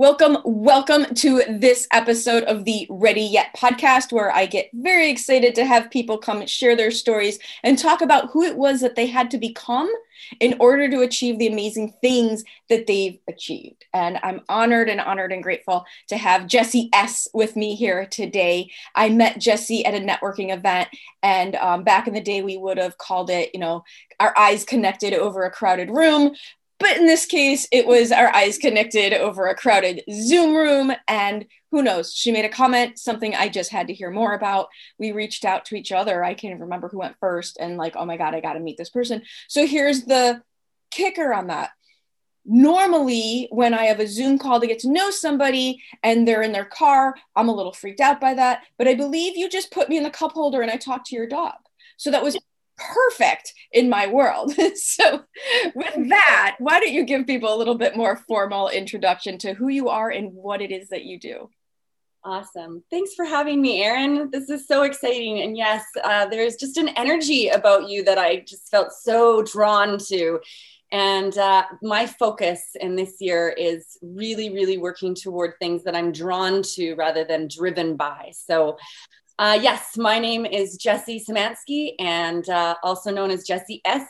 [0.00, 5.54] Welcome, welcome to this episode of the Ready Yet podcast, where I get very excited
[5.56, 9.04] to have people come share their stories and talk about who it was that they
[9.04, 9.92] had to become
[10.40, 13.84] in order to achieve the amazing things that they've achieved.
[13.92, 18.70] And I'm honored and honored and grateful to have Jesse S with me here today.
[18.94, 20.88] I met Jesse at a networking event,
[21.22, 23.84] and um, back in the day, we would have called it, you know,
[24.18, 26.34] our eyes connected over a crowded room.
[26.80, 30.92] But in this case, it was our eyes connected over a crowded Zoom room.
[31.06, 32.12] And who knows?
[32.14, 34.68] She made a comment, something I just had to hear more about.
[34.98, 36.24] We reached out to each other.
[36.24, 37.58] I can't even remember who went first.
[37.60, 39.22] And like, oh my God, I got to meet this person.
[39.46, 40.42] So here's the
[40.90, 41.70] kicker on that.
[42.46, 46.52] Normally, when I have a Zoom call to get to know somebody and they're in
[46.52, 48.62] their car, I'm a little freaked out by that.
[48.78, 51.14] But I believe you just put me in the cup holder and I talked to
[51.14, 51.56] your dog.
[51.98, 52.38] So that was
[52.94, 54.52] perfect in my world.
[54.76, 55.24] so,
[55.74, 59.68] with that, why don't you give people a little bit more formal introduction to who
[59.68, 61.50] you are and what it is that you do?
[62.22, 62.84] Awesome.
[62.90, 64.28] Thanks for having me, Erin.
[64.30, 65.40] This is so exciting.
[65.40, 69.96] And yes, uh, there's just an energy about you that I just felt so drawn
[70.08, 70.38] to.
[70.92, 76.12] And uh, my focus in this year is really, really working toward things that I'm
[76.12, 78.32] drawn to rather than driven by.
[78.34, 78.76] So
[79.40, 84.06] uh, yes, my name is Jesse Samansky and uh, also known as Jesse S.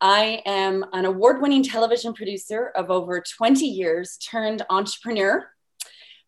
[0.00, 5.46] I am an award winning television producer of over 20 years turned entrepreneur.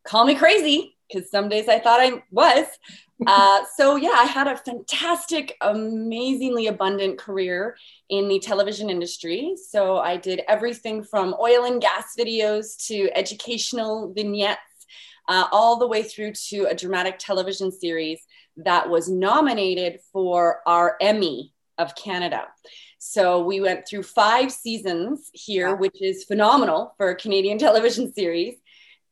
[0.06, 2.66] Call me crazy because some days I thought I was.
[3.26, 7.74] Uh, so, yeah, I had a fantastic, amazingly abundant career
[8.10, 9.54] in the television industry.
[9.70, 14.60] So, I did everything from oil and gas videos to educational vignettes
[15.28, 18.20] uh, all the way through to a dramatic television series
[18.56, 22.46] that was nominated for our Emmy of Canada.
[22.98, 28.56] So we went through five seasons here, which is phenomenal for a Canadian television series.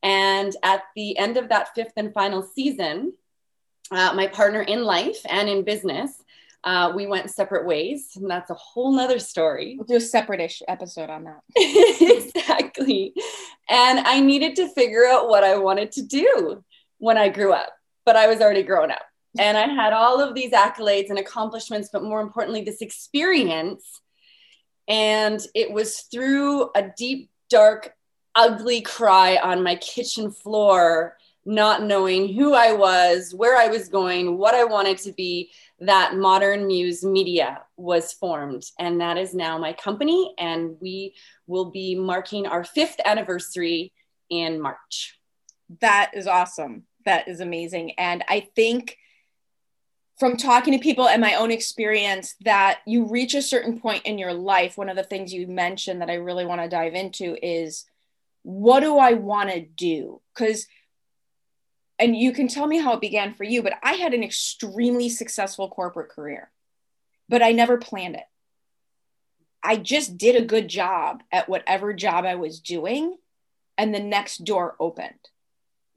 [0.03, 3.13] And at the end of that fifth and final season,
[3.91, 6.11] uh, my partner in life and in business,
[6.65, 9.75] uh, we went separate ways, and that's a whole nother story.
[9.77, 11.41] We'll do a separate-ish episode on that.
[11.55, 13.13] exactly.
[13.69, 16.63] And I needed to figure out what I wanted to do
[16.97, 17.69] when I grew up,
[18.03, 19.03] but I was already grown up.
[19.37, 24.01] And I had all of these accolades and accomplishments, but more importantly, this experience.
[24.87, 27.93] And it was through a deep, dark,
[28.33, 31.15] ugly cry on my kitchen floor,
[31.45, 36.15] not knowing who I was, where I was going, what I wanted to be, that
[36.15, 38.65] Modern Muse Media was formed.
[38.79, 40.33] And that is now my company.
[40.39, 41.13] And we
[41.45, 43.93] will be marking our fifth anniversary
[44.29, 45.19] in March.
[45.81, 46.83] That is awesome.
[47.05, 47.91] That is amazing.
[47.91, 48.97] And I think
[50.17, 54.17] from talking to people and my own experience that you reach a certain point in
[54.17, 57.35] your life one of the things you mentioned that i really want to dive into
[57.45, 57.85] is
[58.43, 60.67] what do i want to do because
[61.97, 65.09] and you can tell me how it began for you but i had an extremely
[65.09, 66.51] successful corporate career
[67.29, 68.25] but i never planned it
[69.63, 73.15] i just did a good job at whatever job i was doing
[73.77, 75.29] and the next door opened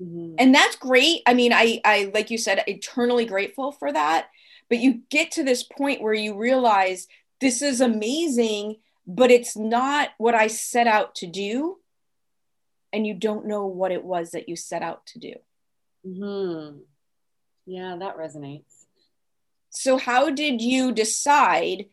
[0.03, 0.34] Mm-hmm.
[0.38, 1.22] And that's great.
[1.26, 4.28] I mean, I, I, like you said, eternally grateful for that.
[4.69, 7.08] But you get to this point where you realize
[7.41, 8.76] this is amazing,
[9.06, 11.78] but it's not what I set out to do.
[12.93, 15.34] And you don't know what it was that you set out to do.
[16.04, 16.78] Hmm.
[17.66, 18.86] Yeah, that resonates.
[19.70, 21.86] So, how did you decide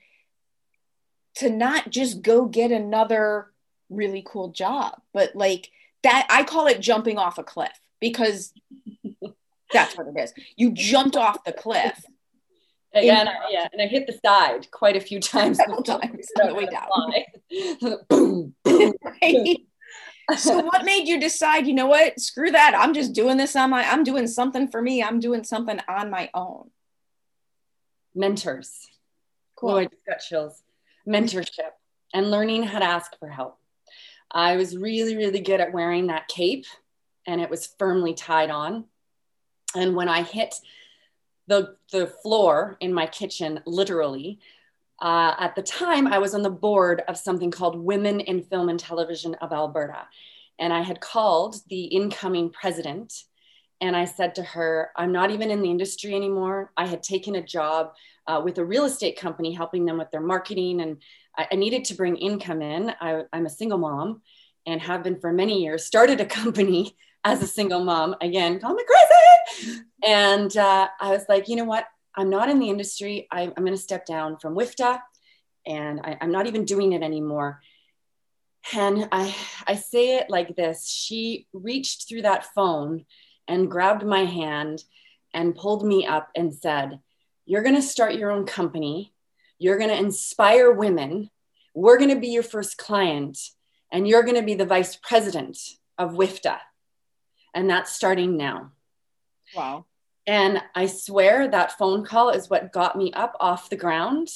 [1.36, 3.52] to not just go get another
[3.90, 5.70] really cool job, but like
[6.04, 6.28] that?
[6.30, 8.54] I call it jumping off a cliff because
[9.74, 10.34] that's what it is.
[10.56, 12.04] You jumped off the cliff.
[12.94, 15.58] Yeah, and I, yeah, and I hit the side quite a few times.
[15.58, 16.88] Several times on the way down.
[18.10, 18.94] boom, boom.
[20.38, 22.76] So what made you decide, you know what, screw that.
[22.78, 25.04] I'm just doing this on my, I'm doing something for me.
[25.04, 26.70] I'm doing something on my own.
[28.14, 28.88] Mentors.
[29.56, 29.72] Cool.
[29.72, 30.62] Oh, I just got chills.
[31.08, 31.72] mentorship
[32.14, 33.58] and learning how to ask for help.
[34.32, 36.66] I was really, really good at wearing that cape
[37.28, 38.86] and it was firmly tied on.
[39.76, 40.56] And when I hit
[41.48, 44.40] the, the floor in my kitchen, literally,
[45.02, 48.70] uh, at the time, I was on the board of something called Women in Film
[48.70, 50.08] and Television of Alberta.
[50.58, 53.14] And I had called the incoming president
[53.82, 56.72] and I said to her, I'm not even in the industry anymore.
[56.78, 57.92] I had taken a job
[58.28, 60.98] uh, with a real estate company helping them with their marketing, and
[61.38, 62.92] I, I needed to bring income in.
[63.02, 64.22] I, I'm a single mom
[64.66, 68.16] and have been for many years, started a company as a single mom.
[68.22, 69.82] Again, call me crazy.
[70.04, 71.86] And uh, I was like, you know what?
[72.18, 73.28] I'm not in the industry.
[73.32, 75.00] I, am going to step down from WIFTA
[75.66, 77.62] and I, I'm not even doing it anymore.
[78.74, 79.36] And I,
[79.68, 83.06] I say it like this She reached through that phone
[83.48, 84.84] and grabbed my hand
[85.34, 87.00] and pulled me up and said,
[87.46, 89.14] You're going to start your own company.
[89.60, 91.30] You're going to inspire women.
[91.74, 93.38] We're going to be your first client,
[93.92, 95.58] and you're going to be the vice president
[95.98, 96.58] of WIFTA.
[97.54, 98.72] And that's starting now.
[99.56, 99.86] Wow.
[100.28, 104.30] And I swear that phone call is what got me up off the ground.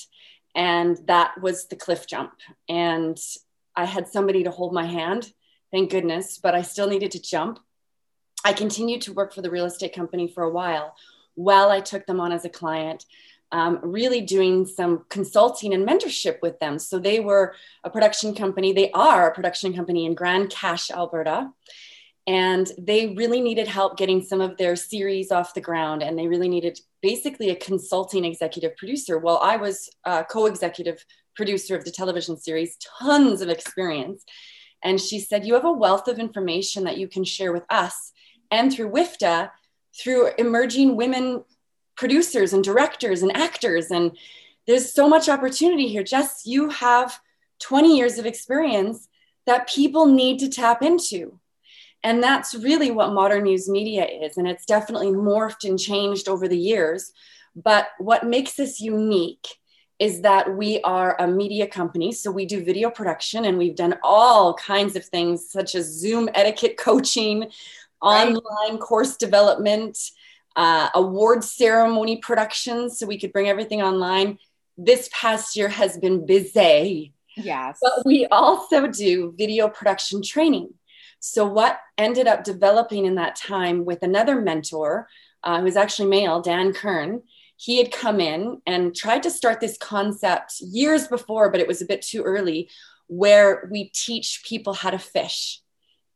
[0.55, 2.33] And that was the cliff jump.
[2.67, 3.19] And
[3.75, 5.31] I had somebody to hold my hand,
[5.71, 7.59] thank goodness, but I still needed to jump.
[8.43, 10.95] I continued to work for the real estate company for a while
[11.35, 13.05] while I took them on as a client.
[13.51, 16.77] Um, really doing some consulting and mentorship with them.
[16.77, 18.73] So they were a production company.
[18.73, 21.51] They are a production company in Grande Cache, Alberta
[22.29, 26.03] and they really needed help getting some of their series off the ground.
[26.03, 29.17] And they really needed basically a consulting executive producer.
[29.17, 31.03] Well i was a co-executive
[31.35, 34.23] producer of the television series tons of experience.
[34.83, 38.11] And she said you have a wealth of information that you can share with us
[38.51, 39.49] and through wifta
[39.99, 41.43] through emerging women
[41.97, 43.89] producers and directors and actors.
[43.89, 44.15] And
[44.67, 46.03] there's so much opportunity here.
[46.03, 47.19] Jess you have
[47.61, 49.07] 20 years of experience
[49.47, 51.39] that people need to tap into
[52.03, 54.37] and that's really what Modern Muse Media is.
[54.37, 57.11] And it's definitely morphed and changed over the years.
[57.55, 59.47] But what makes us unique
[59.97, 62.13] is that we are a media company.
[62.13, 66.29] So we do video production and we've done all kinds of things such as Zoom
[66.33, 67.41] etiquette coaching,
[68.01, 68.33] right.
[68.33, 69.97] online course development,
[70.55, 72.97] uh, award ceremony productions.
[72.97, 74.39] So we could bring everything online.
[74.77, 77.13] This past year has been busy.
[77.35, 77.77] Yes.
[77.81, 80.73] But we also do video production training.
[81.19, 85.07] So, what ended up developing in that time with another mentor,
[85.43, 87.23] uh, who was actually male, Dan Kern,
[87.57, 91.81] he had come in and tried to start this concept years before, but it was
[91.81, 92.69] a bit too early,
[93.07, 95.61] where we teach people how to fish.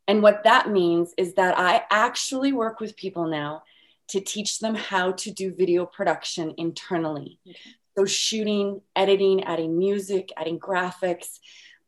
[0.08, 3.62] And what that means is that I actually work with people now
[4.08, 7.38] to teach them how to do video production internally.
[7.46, 7.58] Okay.
[7.96, 11.38] So, shooting, editing, adding music, adding graphics,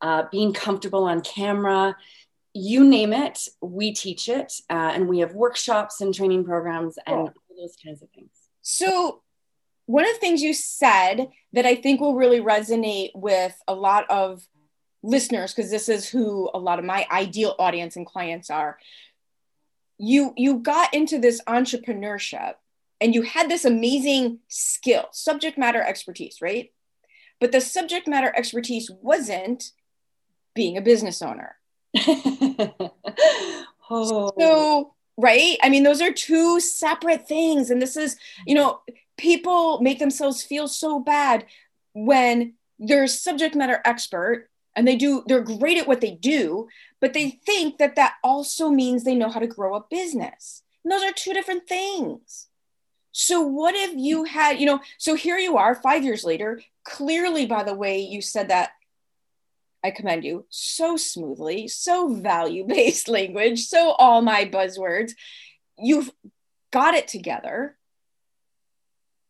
[0.01, 1.97] uh, being comfortable on camera,
[2.57, 7.29] you name it, we teach it, uh, and we have workshops and training programs and
[7.29, 7.33] cool.
[7.59, 8.31] those kinds of things.
[8.63, 9.23] So,
[9.87, 14.11] one of the things you said that I think will really resonate with a lot
[14.11, 14.45] of
[15.03, 18.79] listeners, because this is who a lot of my ideal audience and clients are.
[19.99, 22.55] You you got into this entrepreneurship
[23.01, 26.73] and you had this amazing skill, subject matter expertise, right?
[27.39, 29.73] But the subject matter expertise wasn't
[30.55, 31.57] being a business owner
[33.91, 34.33] oh.
[34.39, 35.57] So, right?
[35.63, 37.71] I mean, those are two separate things.
[37.71, 38.81] And this is, you know,
[39.17, 41.47] people make themselves feel so bad
[41.95, 46.69] when they're a subject matter expert and they do, they're great at what they do,
[47.01, 50.63] but they think that that also means they know how to grow a business.
[50.85, 52.49] And those are two different things.
[53.19, 56.61] So, what if you had, you know, so here you are five years later.
[56.85, 58.73] Clearly, by the way, you said that
[59.87, 65.13] I commend you so smoothly, so value based language, so all my buzzwords.
[65.79, 66.11] You've
[66.73, 67.77] got it together.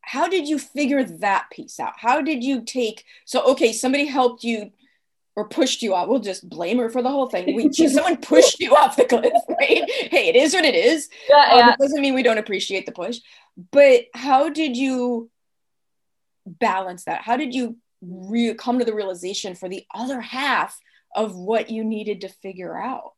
[0.01, 1.95] How did you figure that piece out?
[1.97, 4.71] How did you take so okay, somebody helped you
[5.37, 6.09] or pushed you off.
[6.09, 7.55] We'll just blame her for the whole thing.
[7.55, 9.85] We someone pushed you off the cliff, right?
[10.11, 11.11] Hey, it is what it is.
[11.29, 11.73] Yeah, um, yeah.
[11.75, 13.19] It doesn't mean we don't appreciate the push.
[13.71, 15.31] But how did you
[16.47, 17.21] balance that?
[17.21, 20.79] How did you re- come to the realization for the other half
[21.15, 23.13] of what you needed to figure out.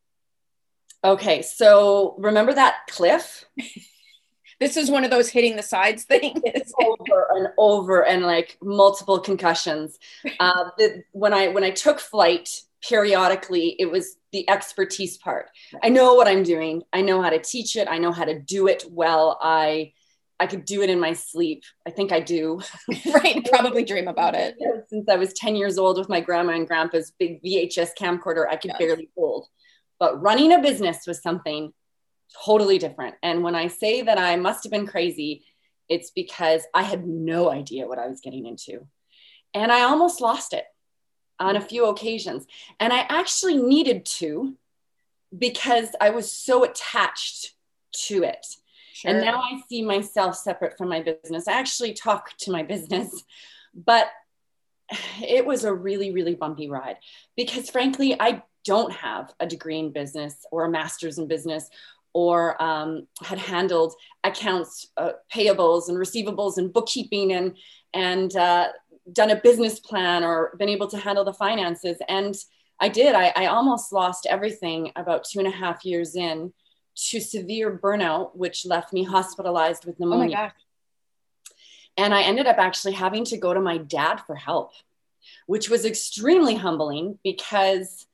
[1.04, 3.44] Okay, so remember that cliff?
[4.60, 6.40] this is one of those hitting the sides things
[6.84, 9.98] over and over and like multiple concussions.
[10.40, 12.48] Uh, the, when i when i took flight
[12.86, 15.48] periodically it was the expertise part.
[15.82, 16.82] I know what i'm doing.
[16.92, 17.88] I know how to teach it.
[17.88, 19.38] I know how to do it well.
[19.42, 19.94] I
[20.40, 21.64] I could do it in my sleep.
[21.86, 22.60] I think I do.
[23.14, 23.44] right.
[23.50, 24.56] Probably dream about it.
[24.88, 28.56] Since I was 10 years old with my grandma and grandpa's big VHS camcorder, I
[28.56, 29.48] could barely hold.
[29.98, 31.72] But running a business was something
[32.44, 33.16] totally different.
[33.22, 35.44] And when I say that I must have been crazy,
[35.88, 38.86] it's because I had no idea what I was getting into.
[39.54, 40.64] And I almost lost it
[41.40, 42.46] on a few occasions.
[42.78, 44.56] And I actually needed to
[45.36, 47.54] because I was so attached
[48.06, 48.46] to it.
[48.98, 49.12] Sure.
[49.12, 51.46] And now I see myself separate from my business.
[51.46, 53.22] I actually talk to my business,
[53.72, 54.08] but
[55.22, 56.96] it was a really, really bumpy ride
[57.36, 61.70] because, frankly, I don't have a degree in business or a master's in business
[62.12, 67.56] or um, had handled accounts uh, payables and receivables and bookkeeping and
[67.94, 68.66] and uh,
[69.12, 72.34] done a business plan or been able to handle the finances and
[72.80, 76.52] i did I, I almost lost everything about two and a half years in
[77.06, 80.36] to severe burnout, which left me hospitalized with pneumonia.
[80.36, 80.54] Oh my gosh.
[81.96, 84.72] And I ended up actually having to go to my dad for help,
[85.46, 88.06] which was extremely humbling because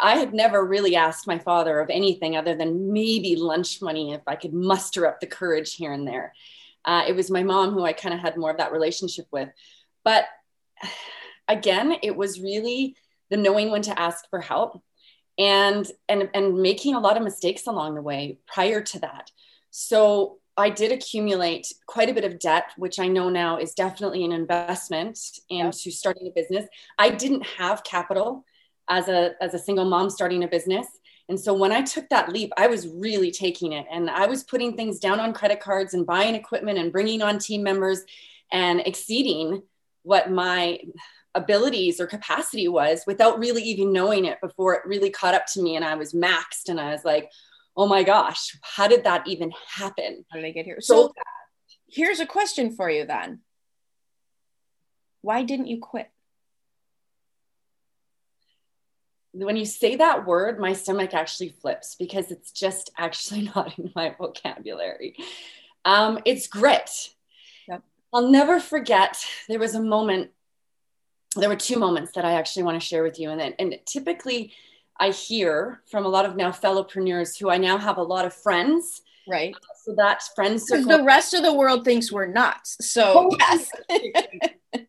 [0.00, 4.22] I had never really asked my father of anything other than maybe lunch money if
[4.26, 6.34] I could muster up the courage here and there.
[6.84, 9.48] Uh, it was my mom who I kind of had more of that relationship with.
[10.04, 10.24] But
[11.48, 12.96] again, it was really
[13.30, 14.80] the knowing when to ask for help
[15.40, 19.32] and and and making a lot of mistakes along the way prior to that.
[19.70, 24.24] So i did accumulate quite a bit of debt which i know now is definitely
[24.24, 25.16] an investment
[25.48, 25.92] into yeah.
[25.92, 26.66] starting a business.
[26.98, 28.44] I didn't have capital
[28.88, 30.86] as a as a single mom starting a business.
[31.28, 33.86] And so when i took that leap i was really taking it.
[33.90, 37.38] And i was putting things down on credit cards and buying equipment and bringing on
[37.38, 38.00] team members
[38.52, 39.62] and exceeding
[40.02, 40.80] what my
[41.34, 45.62] abilities or capacity was without really even knowing it before it really caught up to
[45.62, 47.30] me and I was maxed and I was like,
[47.76, 50.24] oh my gosh, how did that even happen?
[50.30, 50.80] How did I get here?
[50.80, 51.12] So, so
[51.88, 53.40] here's a question for you then.
[55.22, 56.10] Why didn't you quit?
[59.32, 63.92] When you say that word, my stomach actually flips because it's just actually not in
[63.94, 65.16] my vocabulary.
[65.84, 66.90] Um, it's grit.
[67.68, 67.82] Yep.
[68.12, 70.30] I'll never forget there was a moment
[71.36, 73.30] there were two moments that I actually want to share with you.
[73.30, 74.52] And then, and typically
[74.98, 78.34] I hear from a lot of now fellowpreneurs who I now have a lot of
[78.34, 79.02] friends.
[79.28, 79.54] Right.
[79.54, 80.98] Uh, so that's friends circle.
[80.98, 82.76] The rest of the world thinks we're nuts.
[82.80, 83.70] So oh, yes.
[84.74, 84.86] yes.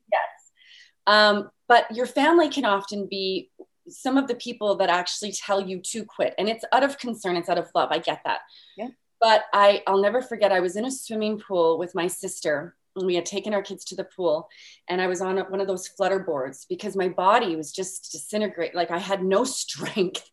[1.06, 3.52] Um, but your family can often be
[3.88, 6.34] some of the people that actually tell you to quit.
[6.38, 7.90] And it's out of concern, it's out of love.
[7.92, 8.42] I get that.
[8.78, 8.90] Yeah.
[9.20, 13.16] But I, I'll never forget, I was in a swimming pool with my sister we
[13.16, 14.50] had taken our kids to the pool
[14.88, 18.76] and i was on one of those flutter boards because my body was just disintegrate
[18.76, 20.30] like i had no strength.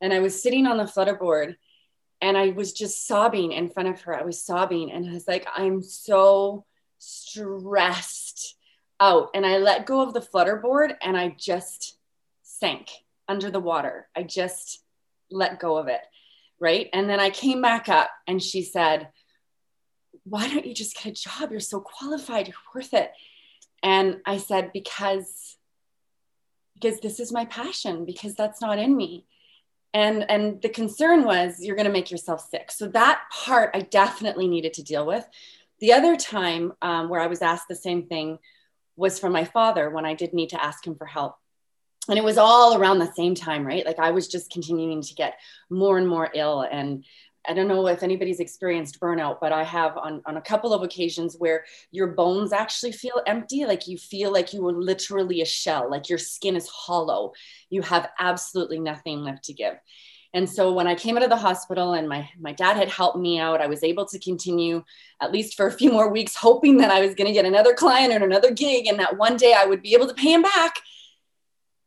[0.00, 1.56] And i was sitting on the flutter board
[2.20, 4.18] and i was just sobbing in front of her.
[4.18, 6.64] I was sobbing and i was like i'm so
[6.98, 8.56] stressed
[9.00, 9.30] out.
[9.34, 11.98] And i let go of the flutter board and i just
[12.42, 12.90] sank
[13.28, 14.08] under the water.
[14.14, 14.82] I just
[15.30, 16.00] let go of it
[16.60, 16.88] right?
[16.92, 19.08] And then i came back up and she said
[20.24, 21.50] why don't you just get a job?
[21.50, 23.12] You're so qualified, you're worth it.
[23.82, 25.56] And I said, because
[26.74, 29.26] because this is my passion, because that's not in me.
[29.92, 32.70] And and the concern was you're going to make yourself sick.
[32.72, 35.26] So that part I definitely needed to deal with.
[35.80, 38.38] The other time um, where I was asked the same thing
[38.96, 41.36] was from my father when I did need to ask him for help.
[42.08, 43.86] And it was all around the same time, right?
[43.86, 45.38] Like I was just continuing to get
[45.70, 47.04] more and more ill and
[47.46, 50.82] I don't know if anybody's experienced burnout, but I have on, on a couple of
[50.82, 53.64] occasions where your bones actually feel empty.
[53.66, 57.32] Like you feel like you were literally a shell, like your skin is hollow.
[57.70, 59.74] You have absolutely nothing left to give.
[60.32, 63.18] And so when I came out of the hospital and my, my dad had helped
[63.18, 64.82] me out, I was able to continue
[65.20, 67.72] at least for a few more weeks, hoping that I was going to get another
[67.72, 70.42] client or another gig and that one day I would be able to pay him
[70.42, 70.74] back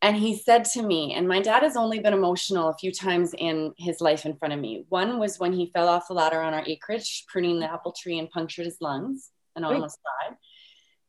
[0.01, 3.34] and he said to me, and my dad has only been emotional a few times
[3.38, 4.86] in his life in front of me.
[4.89, 8.20] One was when he fell off the ladder on our acreage, pruning the apple tree
[8.20, 10.38] and punctured his lungs and almost died.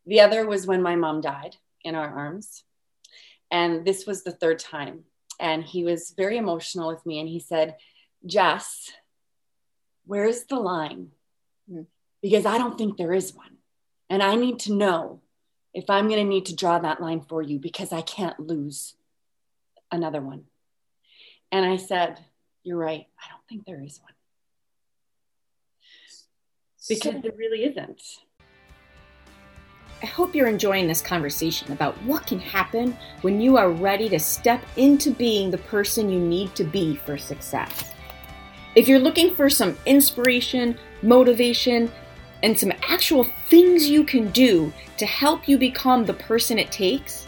[0.06, 2.64] The other was when my mom died in our arms.
[3.50, 5.04] And this was the third time.
[5.38, 7.20] And he was very emotional with me.
[7.20, 7.76] And he said,
[8.24, 8.90] Jess,
[10.06, 11.08] where's the line?
[11.70, 11.82] Hmm.
[12.22, 13.58] Because I don't think there is one.
[14.08, 15.20] And I need to know
[15.74, 18.94] if I'm going to need to draw that line for you because I can't lose
[19.90, 20.44] another one.
[21.52, 22.18] And I said,
[22.62, 23.06] You're right.
[23.22, 24.12] I don't think there is one.
[26.88, 28.02] Because so, there really isn't.
[30.02, 34.18] I hope you're enjoying this conversation about what can happen when you are ready to
[34.18, 37.92] step into being the person you need to be for success.
[38.76, 41.90] If you're looking for some inspiration, motivation,
[42.42, 47.26] and some actual things you can do to help you become the person it takes,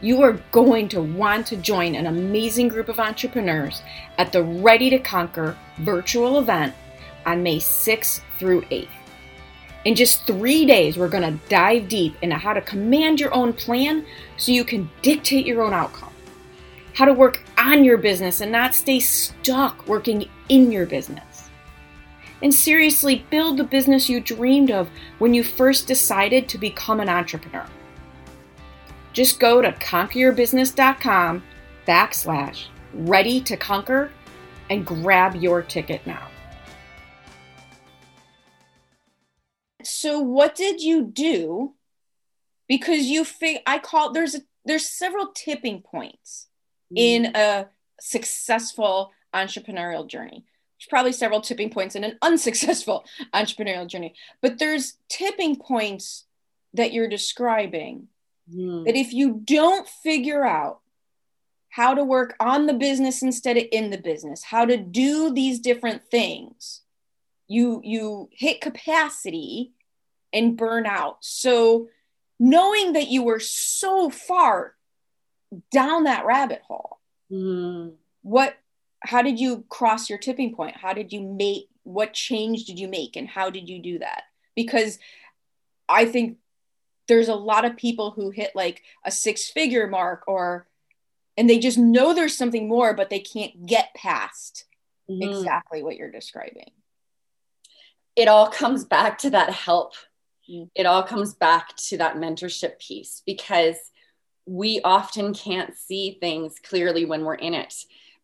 [0.00, 3.82] you are going to want to join an amazing group of entrepreneurs
[4.16, 6.74] at the Ready to Conquer virtual event
[7.26, 8.88] on May 6th through 8th.
[9.84, 13.52] In just three days, we're going to dive deep into how to command your own
[13.52, 14.04] plan
[14.36, 16.12] so you can dictate your own outcome,
[16.94, 21.27] how to work on your business and not stay stuck working in your business
[22.42, 27.08] and seriously build the business you dreamed of when you first decided to become an
[27.08, 27.66] entrepreneur.
[29.12, 31.42] Just go to conqueryourbusiness.com
[31.86, 34.12] backslash ready to conquer
[34.70, 36.28] and grab your ticket now.
[39.82, 41.74] So what did you do?
[42.68, 46.48] Because you think I call there's a, there's several tipping points
[46.92, 46.98] mm.
[46.98, 47.68] in a
[48.00, 50.44] successful entrepreneurial journey
[50.86, 53.04] probably several tipping points in an unsuccessful
[53.34, 56.24] entrepreneurial journey but there's tipping points
[56.74, 58.08] that you're describing
[58.52, 58.84] mm.
[58.84, 60.80] that if you don't figure out
[61.70, 65.60] how to work on the business instead of in the business how to do these
[65.60, 66.82] different things
[67.46, 69.72] you you hit capacity
[70.32, 71.88] and burn out so
[72.38, 74.74] knowing that you were so far
[75.72, 76.98] down that rabbit hole
[77.32, 77.92] mm.
[78.22, 78.54] what
[79.00, 80.76] how did you cross your tipping point?
[80.76, 84.24] How did you make what change did you make and how did you do that?
[84.54, 84.98] Because
[85.88, 86.36] i think
[87.08, 90.68] there's a lot of people who hit like a six figure mark or
[91.36, 94.66] and they just know there's something more but they can't get past
[95.10, 95.22] mm-hmm.
[95.22, 96.70] exactly what you're describing.
[98.14, 99.94] It all comes back to that help.
[100.50, 100.68] Mm-hmm.
[100.74, 103.76] it all comes back to that mentorship piece because
[104.46, 107.74] we often can't see things clearly when we're in it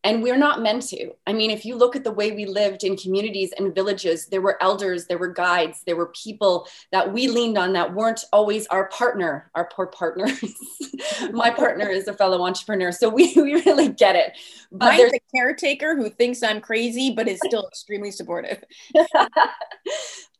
[0.04, 1.10] and we're not meant to.
[1.26, 4.42] I mean if you look at the way we lived in communities and villages there
[4.42, 8.66] were elders there were guides there were people that we leaned on that weren't always
[8.68, 10.40] our partner our poor partners.
[11.32, 14.36] My partner is a fellow entrepreneur so we, we really get it.
[14.70, 18.62] But Mine's there's a caretaker who thinks i'm crazy but is still extremely supportive.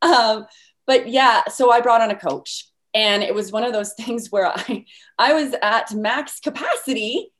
[0.02, 0.46] Um,
[0.86, 4.30] but yeah so i brought on a coach and it was one of those things
[4.30, 4.84] where i
[5.18, 7.32] i was at max capacity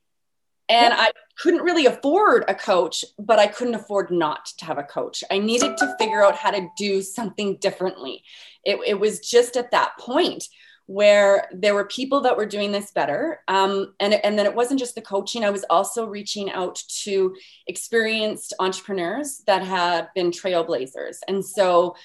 [0.68, 4.83] and I couldn't really afford a coach, but I couldn't afford not to have a
[4.85, 5.22] coach.
[5.31, 8.22] I needed to figure out how to do something differently.
[8.64, 10.44] It, it was just at that point
[10.87, 13.40] where there were people that were doing this better.
[13.48, 17.35] Um, and, and then it wasn't just the coaching, I was also reaching out to
[17.66, 21.18] experienced entrepreneurs that had been trailblazers.
[21.27, 21.96] And so,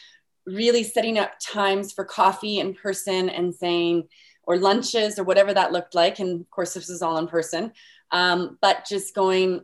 [0.46, 4.08] really setting up times for coffee in person and saying,
[4.50, 6.18] or lunches or whatever that looked like.
[6.18, 7.72] And of course, this is all in person
[8.12, 9.62] um, but just going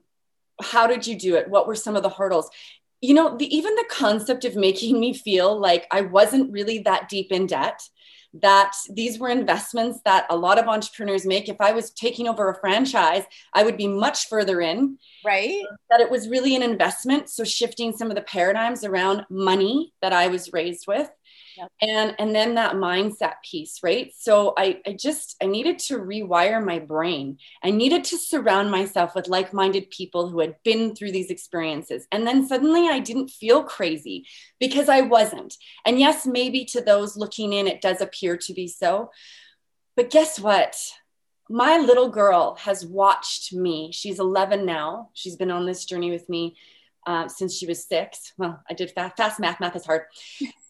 [0.61, 1.49] how did you do it?
[1.49, 2.49] What were some of the hurdles?
[3.01, 7.07] You know the, even the concept of making me feel like i wasn't really that
[7.07, 7.79] deep in debt
[8.41, 11.47] that these were investments that a lot of entrepreneurs make.
[11.47, 14.97] If i was taking over a franchise i would be much further in.
[15.23, 15.63] Right.
[15.91, 17.29] That it was really an investment.
[17.29, 21.09] So shifting some of the paradigms around money that i was raised with
[21.57, 21.71] Yep.
[21.81, 24.11] and and then that mindset piece right?
[24.17, 27.37] So I, I just i needed to rewire my brain.
[27.63, 32.07] I needed to surround myself with like-minded people who had been through these experiences.
[32.11, 34.25] And then suddenly i didn't feel crazy
[34.59, 35.55] because i wasn't.
[35.85, 39.11] And yes maybe to those looking in it does appear to be so.
[39.95, 40.75] But guess what?
[41.49, 43.91] My little girl has watched me.
[43.93, 45.09] She's 11 now.
[45.13, 46.57] She's been on this journey with me
[47.05, 48.33] uh, since she was six.
[48.37, 49.59] Well, I did fast, fast math.
[49.59, 50.03] Math is hard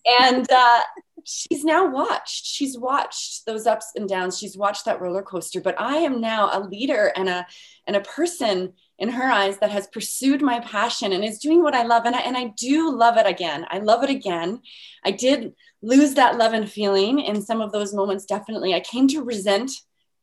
[0.05, 0.81] and uh,
[1.25, 2.45] she's now watched.
[2.45, 4.37] She's watched those ups and downs.
[4.37, 5.59] She's watched that roller coaster.
[5.59, 7.45] But i am now a leader and a
[7.87, 11.75] and a person in her eyes that has pursued my passion and is doing what
[11.75, 12.05] i love.
[12.05, 13.65] And i, and I do love it again.
[13.69, 14.61] I love it again.
[15.03, 18.73] I did lose that love and feeling in some of those moments definitely.
[18.73, 19.71] I came to resent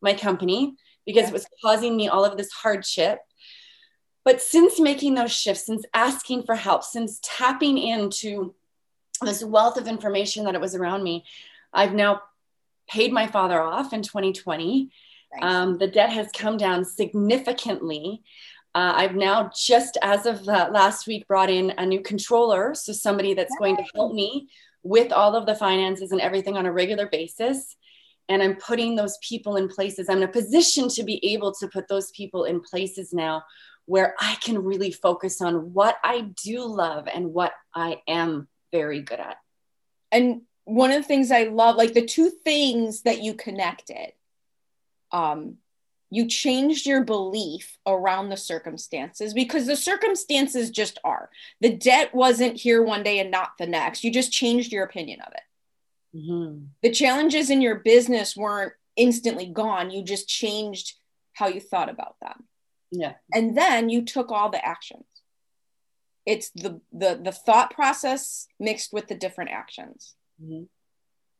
[0.00, 3.18] my company because it was causing me all of this hardship.
[4.24, 8.54] But since making those shifts since asking for help since tapping into
[9.24, 11.24] this wealth of information that it was around me.
[11.72, 12.22] I've now
[12.88, 14.90] paid my father off in 2020.
[15.40, 18.22] Um, the debt has come down significantly.
[18.74, 22.92] Uh, I've now just as of uh, last week brought in a new controller, so
[22.92, 24.48] somebody that's going to help me
[24.82, 27.76] with all of the finances and everything on a regular basis.
[28.28, 30.08] And I'm putting those people in places.
[30.08, 33.42] I'm in a position to be able to put those people in places now
[33.86, 39.00] where I can really focus on what I do love and what I am very
[39.00, 39.38] good at.
[40.10, 44.12] And one of the things I love, like the two things that you connected,
[45.12, 45.56] um,
[46.10, 51.30] you changed your belief around the circumstances because the circumstances just are.
[51.60, 54.04] The debt wasn't here one day and not the next.
[54.04, 56.18] You just changed your opinion of it.
[56.18, 56.64] Mm-hmm.
[56.82, 59.90] The challenges in your business weren't instantly gone.
[59.90, 60.94] You just changed
[61.32, 62.44] how you thought about them.
[62.90, 63.14] Yeah.
[63.32, 65.06] And then you took all the actions.
[66.26, 70.14] It's the the the thought process mixed with the different actions.
[70.42, 70.64] Mm-hmm.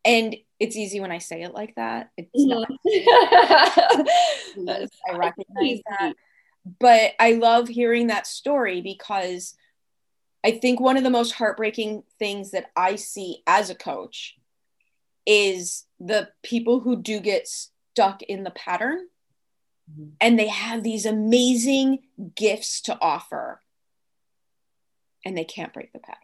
[0.04, 2.10] And it's easy when I say it like that.
[2.16, 2.58] It's mm-hmm.
[4.64, 4.88] not.
[5.10, 6.14] I recognize that.
[6.80, 9.54] But I love hearing that story because
[10.44, 14.36] I think one of the most heartbreaking things that I see as a coach
[15.24, 19.06] is the people who do get stuck in the pattern
[19.90, 20.10] mm-hmm.
[20.20, 22.00] and they have these amazing
[22.34, 23.60] gifts to offer
[25.24, 26.18] and they can't break the pattern.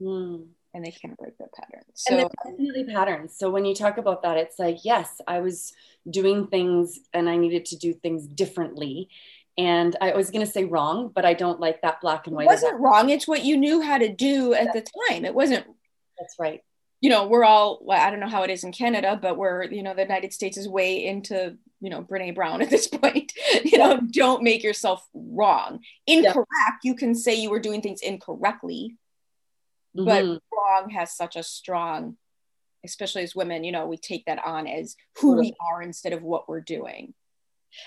[0.00, 0.46] Mm.
[0.74, 1.84] And they can't break the pattern.
[1.94, 3.36] So and definitely patterns.
[3.38, 5.72] So when you talk about that, it's like, yes, I was
[6.10, 9.08] doing things and I needed to do things differently
[9.56, 12.44] and I was going to say wrong, but I don't like that black and white.
[12.44, 13.10] It wasn't wrong.
[13.10, 15.24] It's what you knew how to do at the time.
[15.24, 15.64] It wasn't.
[16.18, 16.62] That's right.
[17.00, 17.78] You know, we're all.
[17.82, 20.32] Well, I don't know how it is in Canada, but we're you know the United
[20.32, 23.32] States is way into you know Brene Brown at this point.
[23.62, 25.80] you know, don't make yourself wrong.
[26.06, 26.48] Incorrect.
[26.82, 28.96] You can say you were doing things incorrectly,
[29.96, 30.06] mm-hmm.
[30.06, 32.16] but wrong has such a strong,
[32.86, 33.64] especially as women.
[33.64, 37.12] You know, we take that on as who we are instead of what we're doing.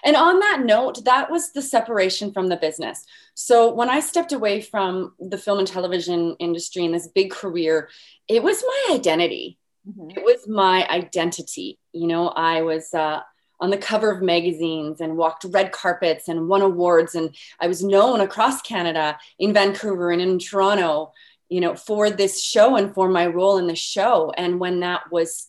[0.04, 3.04] And on that note, that was the separation from the business.
[3.34, 7.90] So when I stepped away from the film and television industry and this big career,
[8.28, 9.58] it was my identity.
[9.90, 10.12] Mm-hmm.
[10.12, 11.80] It was my identity.
[11.94, 13.22] You know, I was uh,
[13.60, 17.15] on the cover of magazines and walked red carpets and won awards.
[17.15, 21.13] And I was known across Canada, in Vancouver and in Toronto,
[21.50, 24.32] you know, for this show and for my role in the show.
[24.38, 25.48] And when that was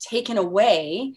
[0.00, 1.14] taken away,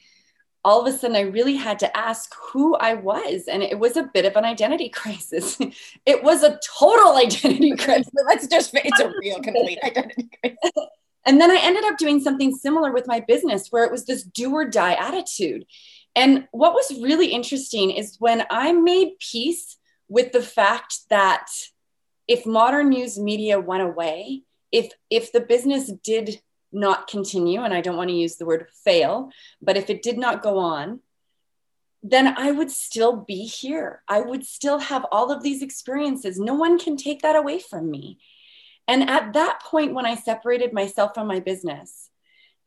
[0.64, 3.46] all of a sudden I really had to ask who I was.
[3.48, 5.60] And it was a bit of an identity crisis.
[6.06, 8.12] it was a total identity crisis.
[8.28, 10.88] Let's just, it's a real complete identity crisis.
[11.26, 14.24] And then I ended up doing something similar with my business where it was this
[14.24, 15.66] do or die attitude.
[16.16, 19.78] And what was really interesting is when I made peace
[20.10, 21.48] with the fact that
[22.28, 27.82] if Modern Muse Media went away, if if the business did not continue, and I
[27.82, 31.02] don't want to use the word fail, but if it did not go on,
[32.04, 34.02] then I would still be here.
[34.08, 36.40] I would still have all of these experiences.
[36.40, 38.20] No one can take that away from me.
[38.88, 42.10] And at that point, when I separated myself from my business,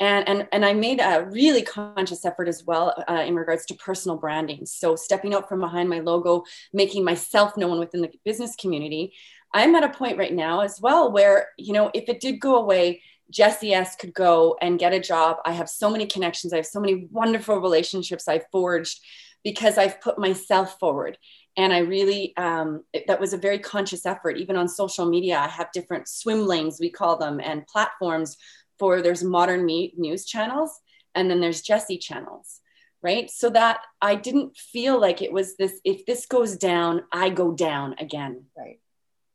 [0.00, 3.74] and, and, and I made a really conscious effort as well uh, in regards to
[3.74, 4.66] personal branding.
[4.66, 9.12] So, stepping out from behind my logo, making myself known within the business community.
[9.52, 12.56] I'm at a point right now as well where, you know, if it did go
[12.56, 15.36] away, Jesse S could go and get a job.
[15.44, 16.52] I have so many connections.
[16.52, 19.00] I have so many wonderful relationships I've forged
[19.44, 21.18] because I've put myself forward.
[21.56, 24.38] And I really, um, it, that was a very conscious effort.
[24.38, 28.36] Even on social media, I have different swim lanes, we call them, and platforms
[28.78, 30.80] for there's Modern Muse channels
[31.14, 32.60] and then there's Jesse channels,
[33.02, 33.30] right?
[33.30, 37.52] So that I didn't feel like it was this, if this goes down, I go
[37.52, 38.46] down again.
[38.56, 38.80] Right.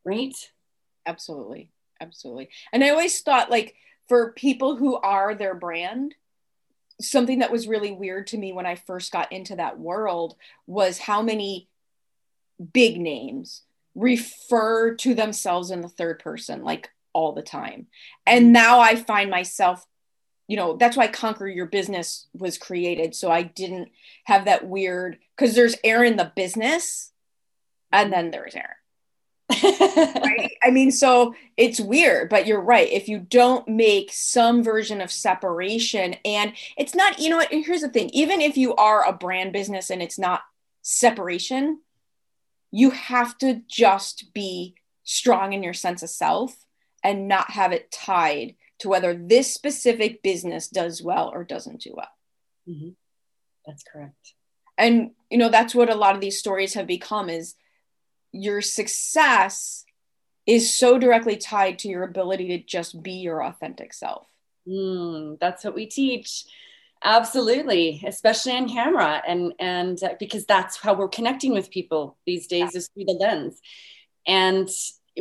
[0.06, 0.36] Right.
[1.06, 1.71] Absolutely
[2.02, 2.49] absolutely.
[2.71, 3.75] And I always thought like
[4.08, 6.15] for people who are their brand,
[7.02, 10.36] something that was really weird to me when I first got into that world
[10.67, 11.69] was how many
[12.73, 13.63] big names
[13.95, 17.88] refer to themselves in the third person like all the time.
[18.28, 18.38] Mm-hmm.
[18.38, 19.86] And now I find myself
[20.48, 23.89] you know that's why conquer your business was created so i didn't
[24.24, 27.12] have that weird because there's erin the business
[27.91, 28.13] and mm-hmm.
[28.13, 28.65] then there's erin
[29.50, 30.52] right?
[30.63, 32.89] I mean, so it's weird, but you're right.
[32.89, 37.82] If you don't make some version of separation, and it's not, you know what, here's
[37.82, 40.41] the thing even if you are a brand business and it's not
[40.82, 41.80] separation,
[42.72, 46.56] you have to just be strong in your sense of self
[47.04, 51.94] and not have it tied to whether this specific business does well or doesn't do
[51.96, 52.12] well.
[52.68, 52.90] Mm-hmm.
[53.66, 54.34] That's correct.
[54.78, 57.56] And, you know, that's what a lot of these stories have become is
[58.32, 59.84] your success
[60.46, 64.26] is so directly tied to your ability to just be your authentic self.
[64.68, 66.46] Mm, that's what we teach.
[67.04, 72.46] Absolutely, especially on camera, and and uh, because that's how we're connecting with people these
[72.46, 73.62] days is through the lens,
[74.28, 74.68] and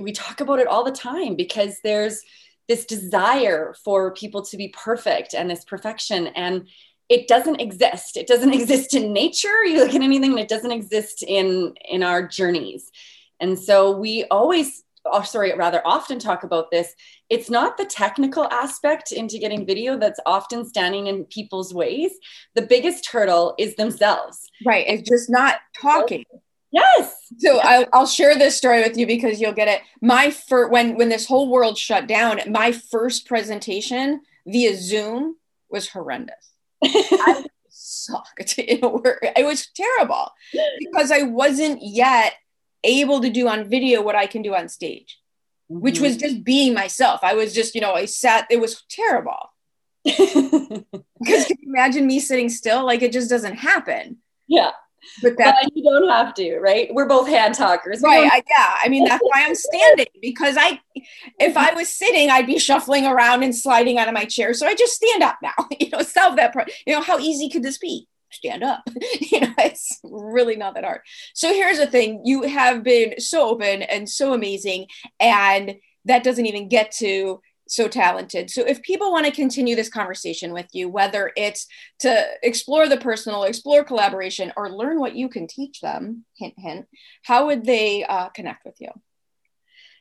[0.00, 2.22] we talk about it all the time because there's
[2.68, 6.68] this desire for people to be perfect and this perfection and
[7.08, 8.16] it doesn't exist.
[8.16, 9.64] It doesn't exist in nature.
[9.64, 12.90] You look at anything and it doesn't exist in in our journeys.
[13.40, 16.94] And so we always oh, sorry rather often talk about this.
[17.30, 22.12] It's not the technical aspect into getting video that's often standing in people's ways.
[22.54, 24.50] The biggest hurdle is themselves.
[24.66, 26.24] Right it's just not talking
[26.70, 30.70] yes so I'll, I'll share this story with you because you'll get it my first
[30.70, 35.36] when when this whole world shut down my first presentation via Zoom
[35.70, 36.52] was horrendous.
[36.82, 38.58] I sucked.
[38.58, 38.80] It,
[39.36, 40.30] it was terrible
[40.78, 42.34] because I wasn't yet
[42.84, 45.18] able to do on video what I can do on stage,
[45.70, 45.82] mm-hmm.
[45.82, 47.20] which was just being myself.
[47.22, 49.52] I was just, you know, I sat, it was terrible.
[51.20, 52.86] Because imagine me sitting still?
[52.86, 54.18] Like it just doesn't happen.
[54.46, 54.70] Yeah.
[55.22, 55.36] But
[55.74, 56.92] you don't have to, right?
[56.92, 58.00] We're both hand talkers.
[58.02, 58.30] right.
[58.30, 58.76] I, yeah.
[58.82, 60.80] I mean, that's why I'm standing because I,
[61.38, 64.54] if I was sitting, I'd be shuffling around and sliding out of my chair.
[64.54, 66.52] So I just stand up now, you know, solve that.
[66.52, 68.06] Pro- you know, how easy could this be?
[68.30, 68.82] Stand up.
[69.20, 71.00] you know, it's really not that hard.
[71.34, 74.86] So here's the thing you have been so open and so amazing.
[75.18, 78.50] And that doesn't even get to so talented.
[78.50, 81.68] So if people want to continue this conversation with you, whether it's
[82.00, 86.88] to explore the personal, explore collaboration, or learn what you can teach them, hint, hint,
[87.22, 88.88] how would they uh, connect with you?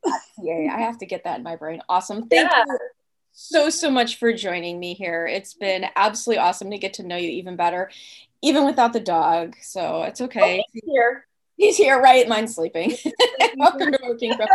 [0.70, 1.82] I have to get that in my brain.
[1.90, 2.28] Awesome.
[2.28, 2.64] Thank yeah.
[2.68, 2.78] you
[3.32, 5.26] so, so much for joining me here.
[5.26, 7.90] It's been absolutely awesome to get to know you even better,
[8.42, 9.56] even without the dog.
[9.62, 10.64] So it's okay.
[10.64, 11.26] Oh, here.
[11.58, 12.28] He's here, right?
[12.28, 12.98] Mine's sleeping.
[13.58, 14.48] Welcome to Working From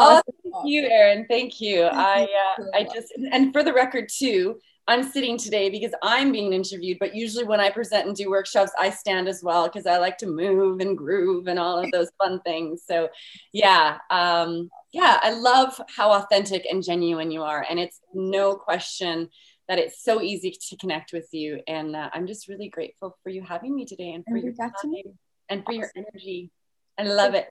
[0.00, 1.26] Oh, thank you, Erin.
[1.28, 1.82] Thank you.
[1.82, 2.26] I,
[2.58, 4.58] uh, I just, and for the record too,
[4.88, 8.72] I'm sitting today because I'm being interviewed, but usually when I present and do workshops,
[8.78, 12.08] I stand as well because I like to move and groove and all of those
[12.18, 12.82] fun things.
[12.86, 13.08] So,
[13.52, 19.28] yeah, um, yeah, I love how authentic and genuine you are, and it's no question
[19.68, 21.60] that it's so easy to connect with you.
[21.68, 24.54] And uh, I'm just really grateful for you having me today and for and your
[24.54, 25.14] time
[25.48, 26.50] and for your energy.
[26.98, 27.48] I love it.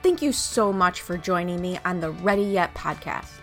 [0.00, 3.40] Thank you so much for joining me on the Ready Yet podcast.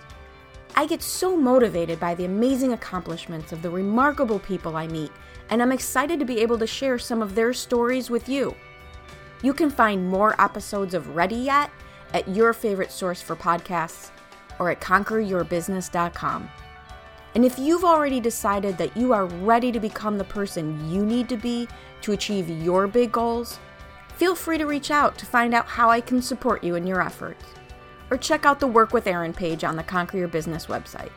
[0.74, 5.12] I get so motivated by the amazing accomplishments of the remarkable people I meet,
[5.50, 8.56] and I'm excited to be able to share some of their stories with you.
[9.44, 11.72] You can find more episodes of Ready Yet
[12.14, 14.12] at your favorite source for podcasts
[14.58, 16.50] or at conqueryourbusiness.com.
[17.36, 21.28] And if you've already decided that you are ready to become the person you need
[21.28, 21.68] to be
[22.02, 23.60] to achieve your big goals,
[24.16, 27.02] feel free to reach out to find out how I can support you in your
[27.02, 27.44] efforts.
[28.10, 31.12] Or check out the Work with Erin page on the Conquer Your Business website.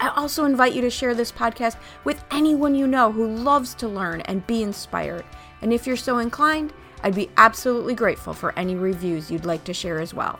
[0.00, 3.88] I also invite you to share this podcast with anyone you know who loves to
[3.88, 5.24] learn and be inspired.
[5.60, 9.74] And if you're so inclined, I'd be absolutely grateful for any reviews you'd like to
[9.74, 10.38] share as well.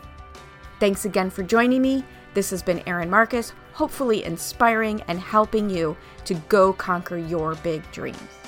[0.79, 2.05] Thanks again for joining me.
[2.33, 7.89] This has been Erin Marcus, hopefully inspiring and helping you to go conquer your big
[7.91, 8.38] dreams.